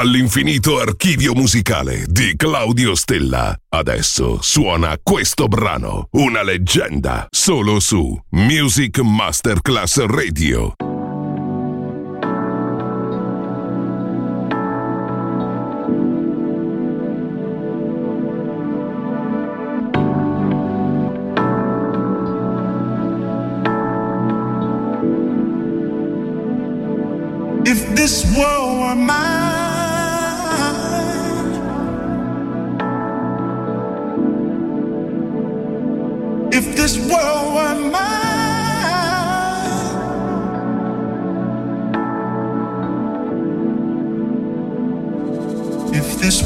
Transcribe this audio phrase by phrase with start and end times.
[0.00, 3.54] dall'infinito archivio musicale di Claudio Stella.
[3.68, 10.72] Adesso suona questo brano, una leggenda, solo su Music Masterclass Radio.
[27.66, 29.39] If this world were mine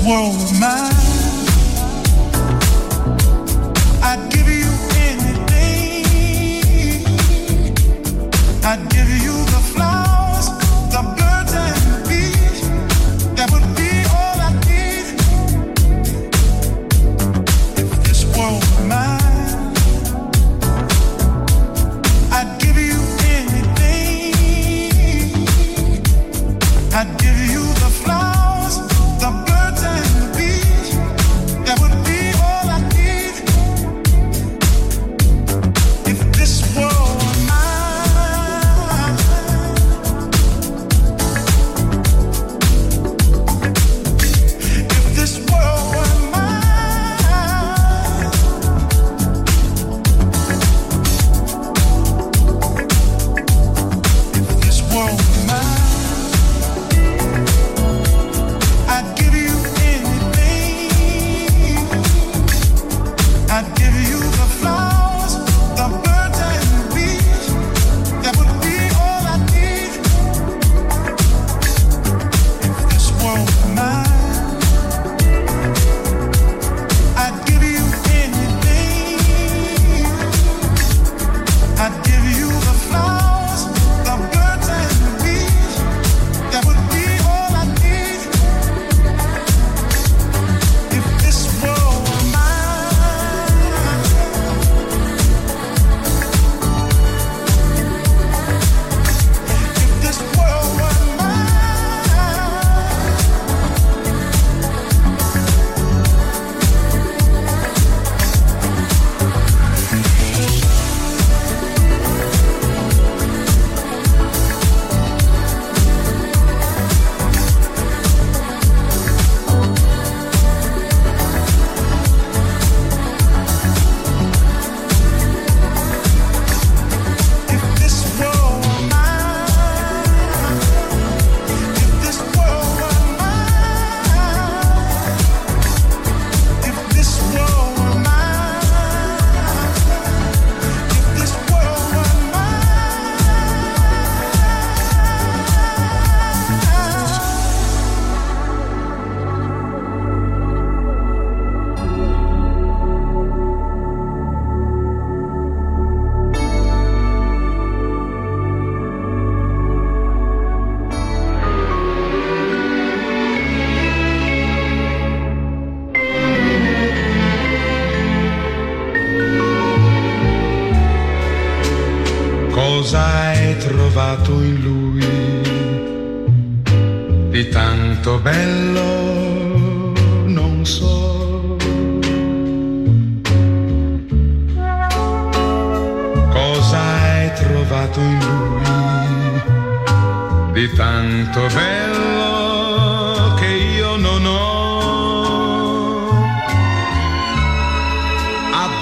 [0.04, 1.13] world of mine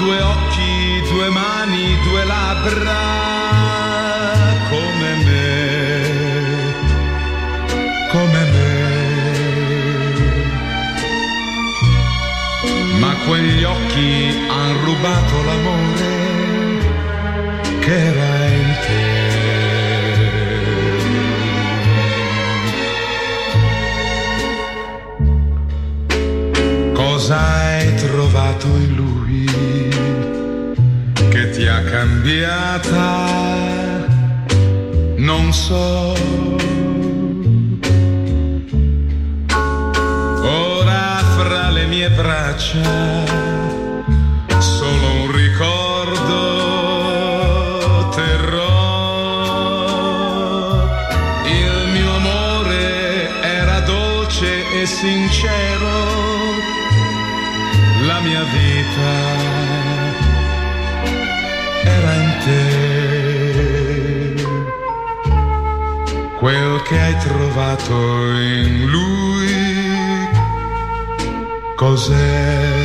[0.02, 3.00] due occhi, due mani, due labbra
[4.68, 6.02] come me,
[8.10, 8.70] come me.
[12.98, 16.10] Ma quegli occhi han rubato l'amore
[17.78, 19.00] che era in te.
[26.92, 29.21] Cos'hai trovato in lui?
[31.92, 33.26] cambiata,
[35.18, 36.14] non so.
[40.42, 43.11] Ora fra le mie braccia.
[66.42, 67.94] quel che hai trovato
[68.34, 70.28] in lui
[71.76, 72.81] cos'è?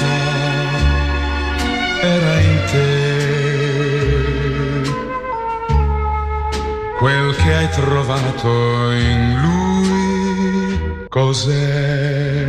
[0.00, 0.06] vita
[2.02, 2.88] era in te.
[6.98, 12.48] Quel che hai trovato in lui cos'è?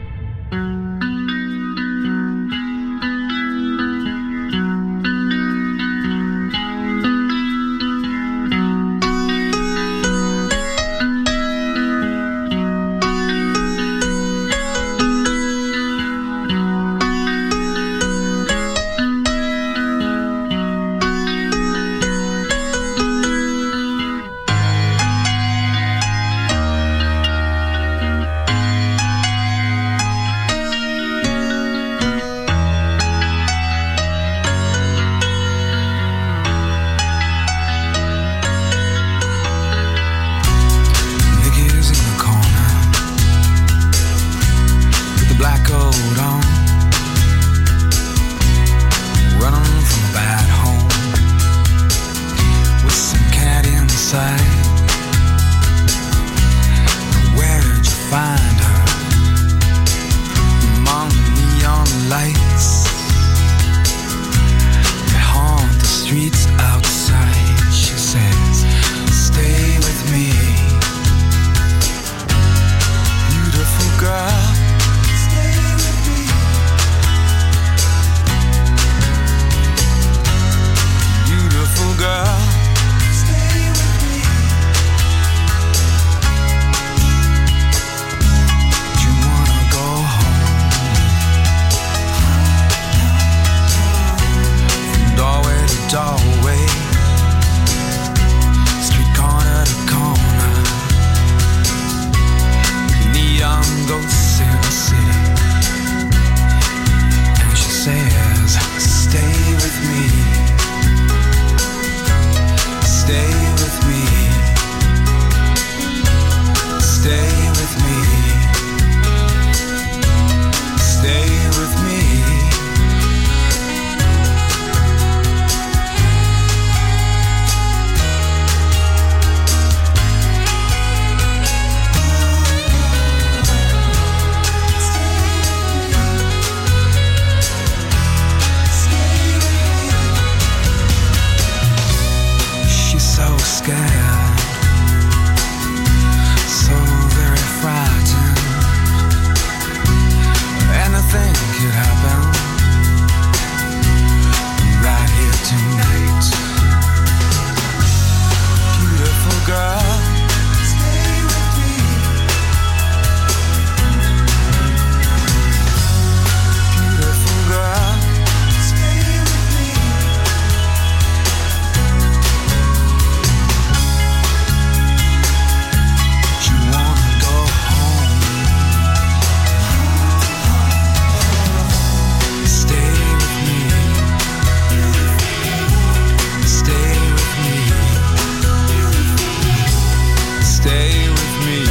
[190.71, 191.70] stay with me.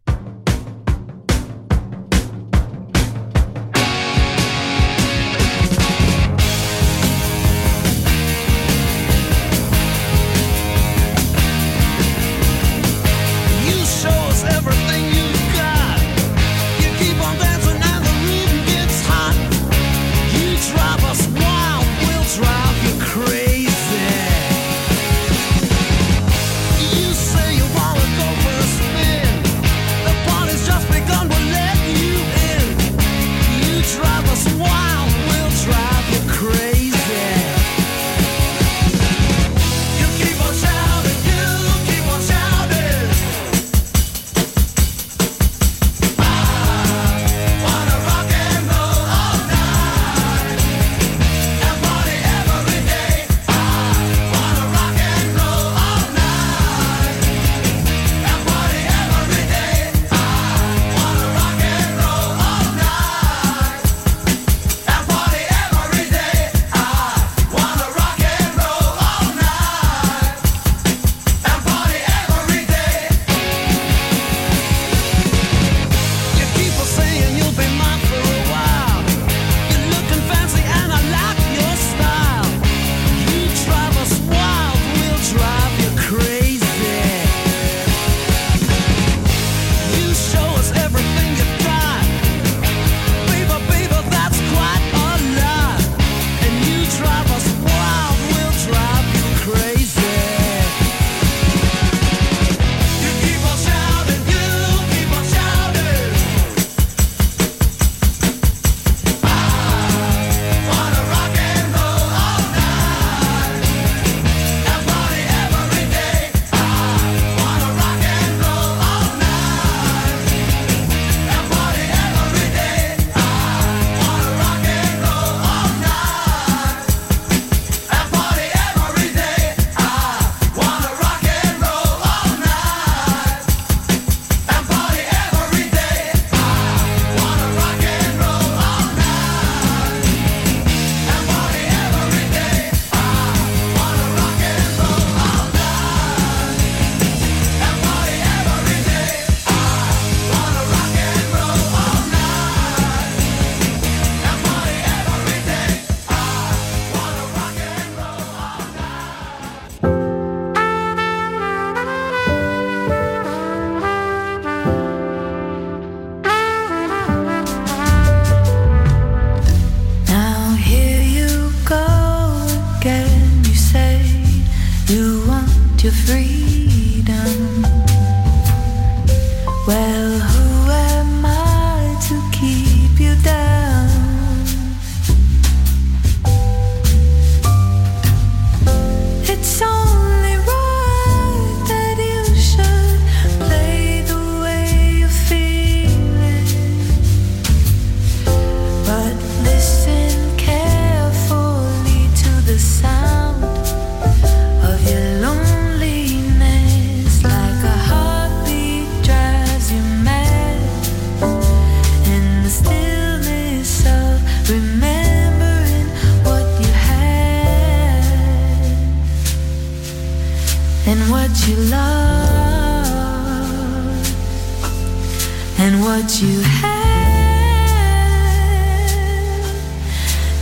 [225.91, 226.71] what you have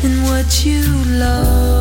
[0.04, 0.84] and what you
[1.18, 1.79] love.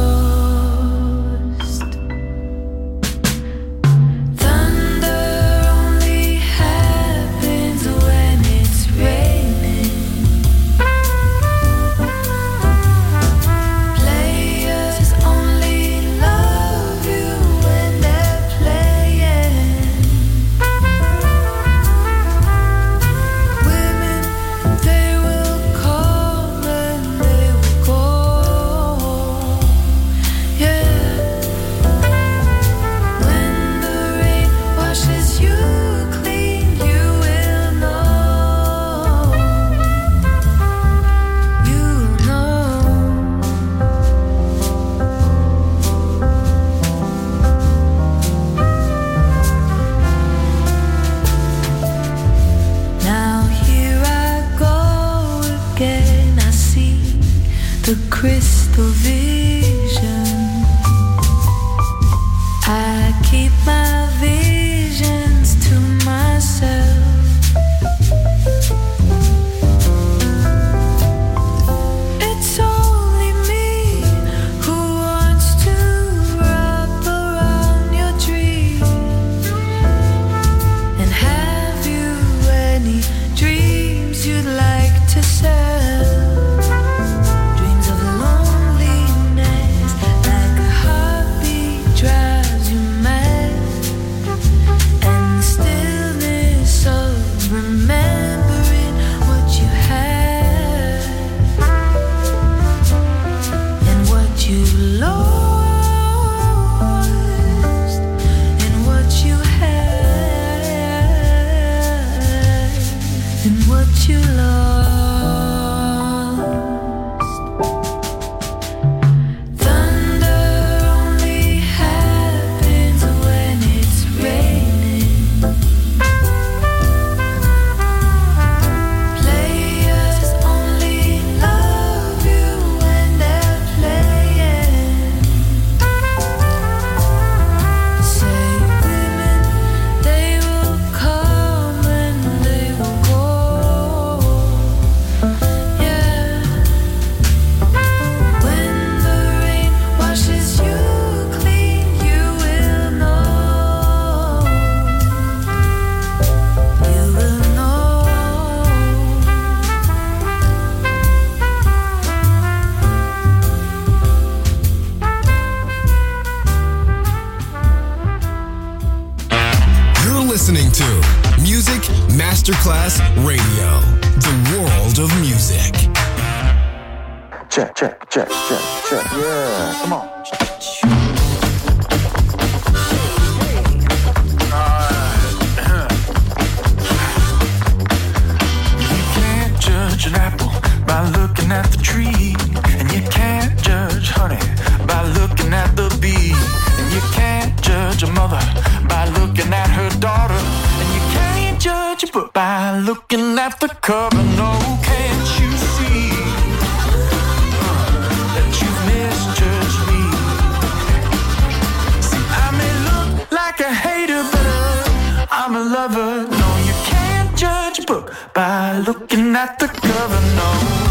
[219.01, 220.89] looking at the cover, no.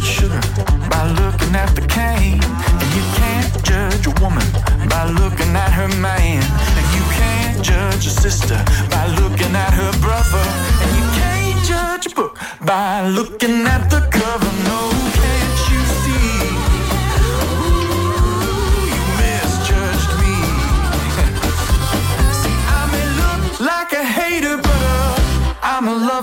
[0.00, 0.40] sugar
[0.88, 2.40] by looking at the cane.
[2.80, 4.46] And you can't judge a woman
[4.88, 6.42] by looking at her man.
[6.78, 8.58] And you can't judge a sister
[8.90, 10.44] by looking at her brother.
[10.82, 14.52] And you can't judge a book by looking at the cover.
[14.64, 14.97] No.
[25.80, 26.17] I'm alone.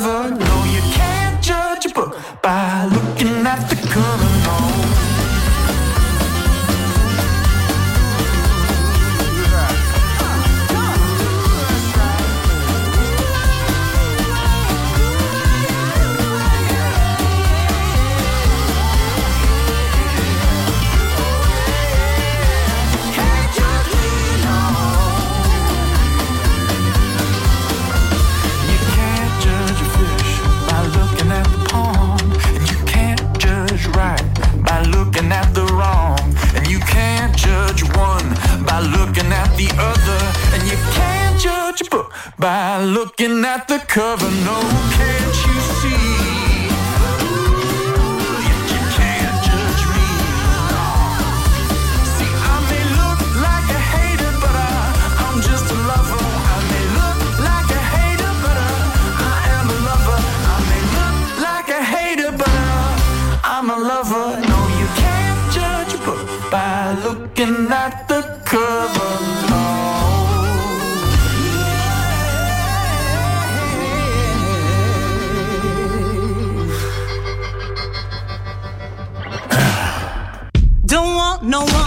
[42.46, 44.30] by looking at the cover.
[44.46, 44.60] No
[44.96, 45.15] care.
[81.46, 81.85] No one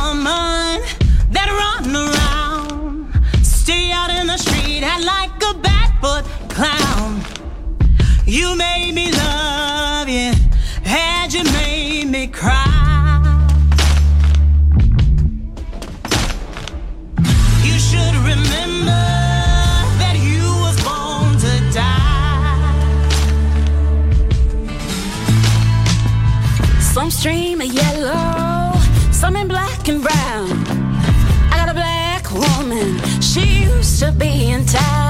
[34.18, 35.07] be in.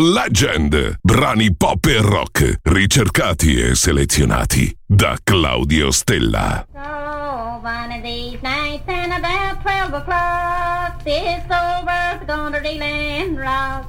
[0.00, 6.64] Legend, brani pop e rock, ricercati e selezionati da Claudio Stella.
[6.72, 13.86] Oh, one of these nights and about 12 o'clock, this over gonna reel and rock.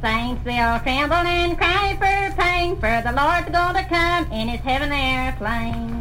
[0.00, 4.90] Saints will tremble and cry for pain, for the Lord's gonna come in his heaven
[4.90, 6.00] airplane.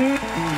[0.00, 0.49] Mm-hmm.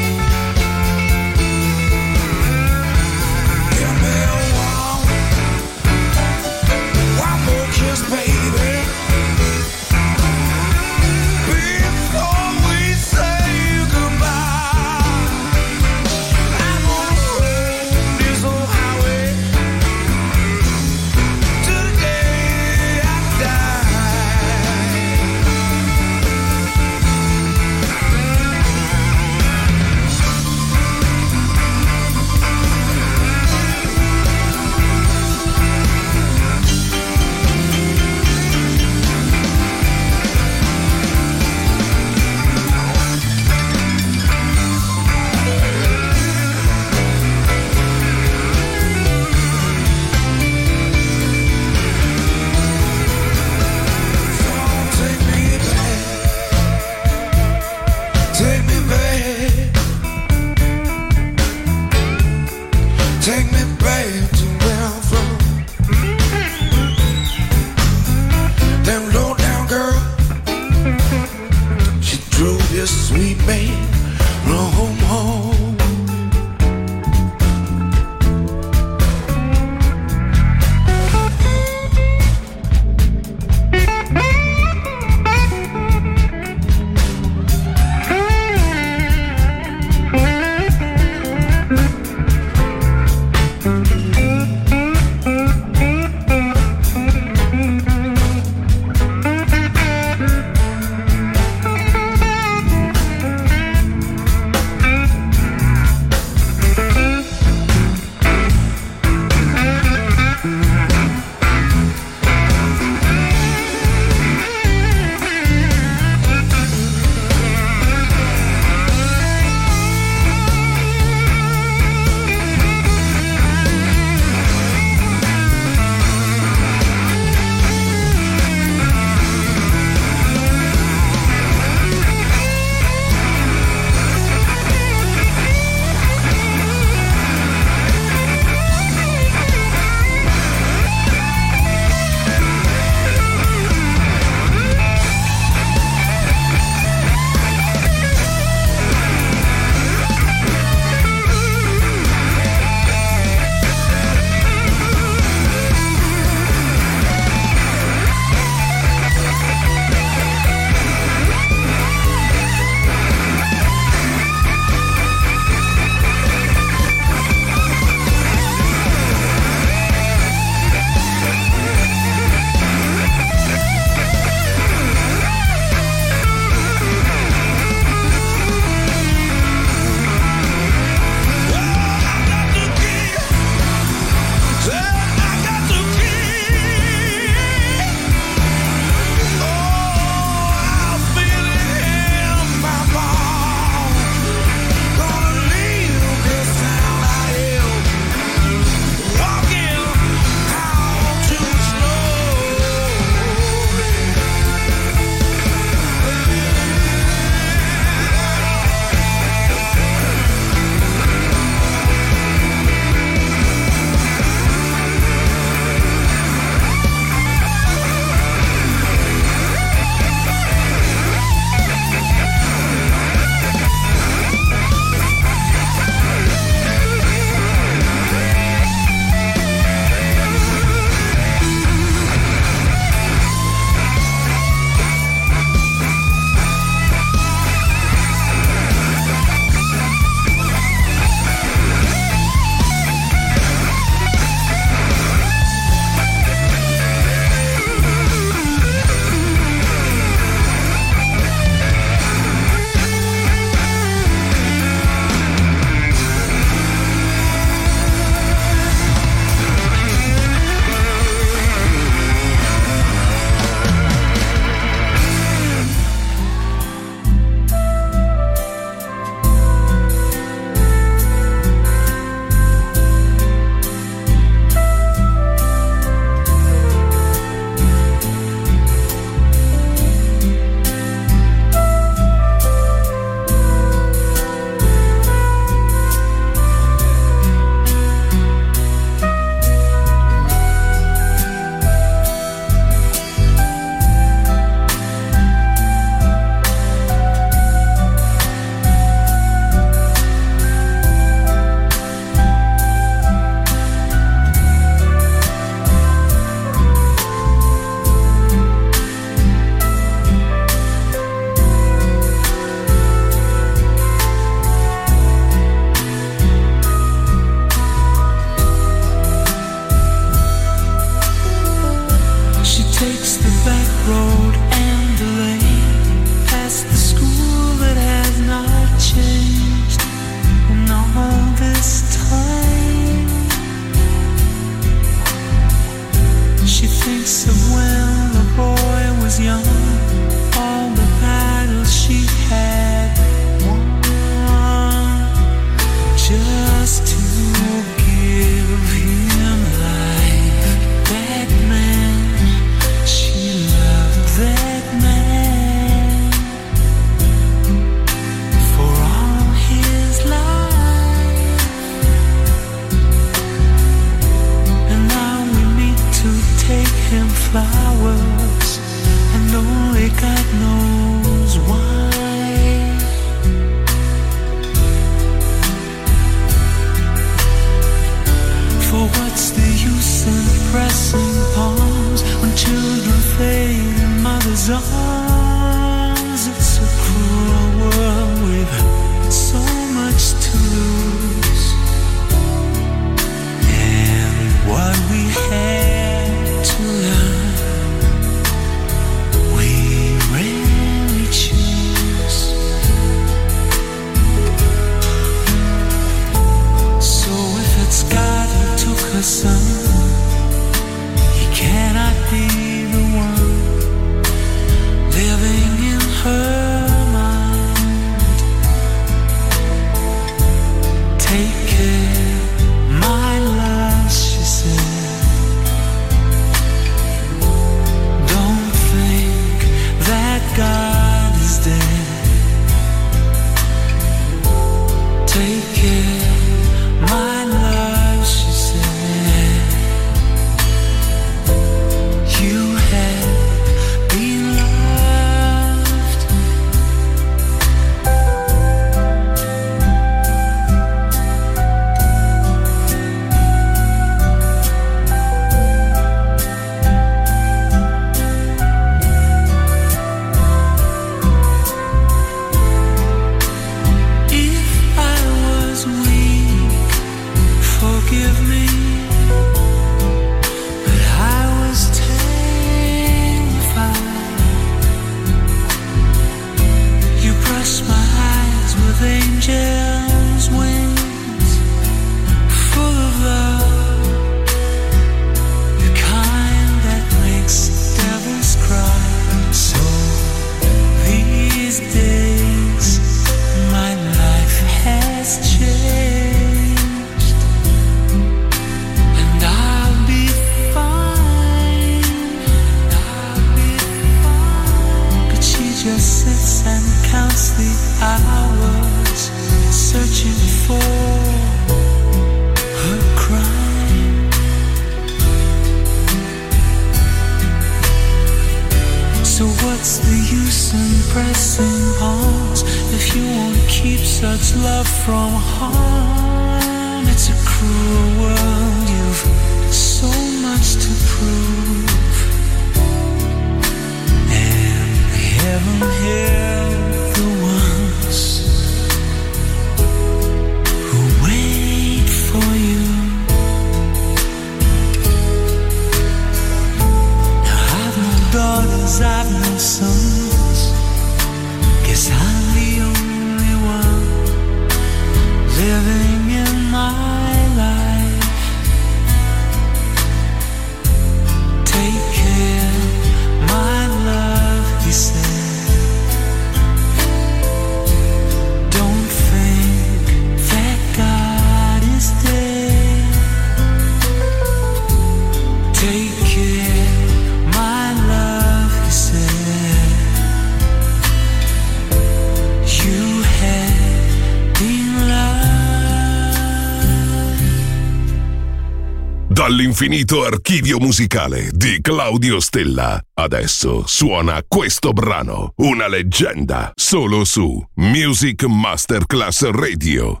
[589.22, 592.82] dall'infinito archivio musicale di Claudio Stella.
[592.92, 600.00] Adesso suona questo brano, una leggenda, solo su Music Masterclass Radio.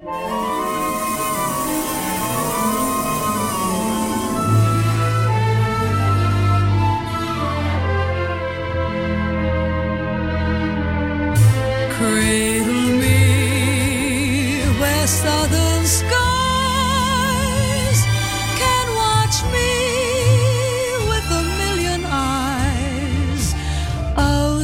[15.04, 16.31] southern sky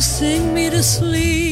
[0.00, 1.47] sing me to sleep.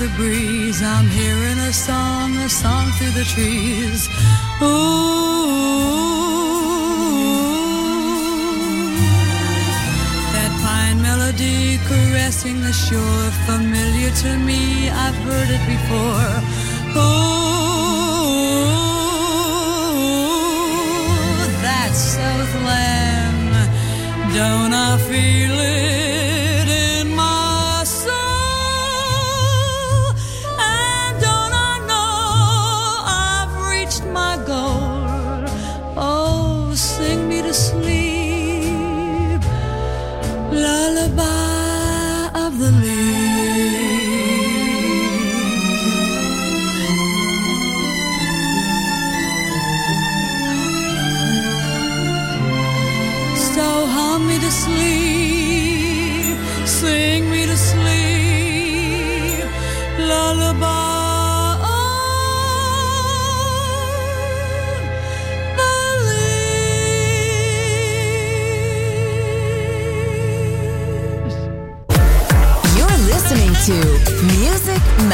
[0.00, 0.82] the breeze.
[0.82, 4.08] I'm hearing a song, a song through the trees.
[4.62, 4.66] Ooh,
[10.34, 14.88] that pine melody caressing the shore, familiar to me.
[14.88, 16.32] I've heard it before.
[16.96, 17.20] Ooh,
[21.60, 23.52] that Southland.
[24.34, 26.19] Don't I feel it?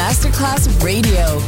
[0.07, 1.41] Masterclass Radio,